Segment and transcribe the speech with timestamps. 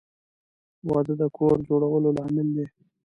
[0.89, 2.65] •واده د کور جوړولو لامل دی.